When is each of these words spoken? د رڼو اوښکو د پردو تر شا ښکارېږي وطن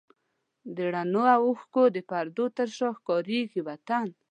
د 0.75 0.77
رڼو 0.93 1.23
اوښکو 1.43 1.83
د 1.95 1.97
پردو 2.09 2.45
تر 2.57 2.67
شا 2.77 2.89
ښکارېږي 2.97 3.61
وطن 3.67 4.05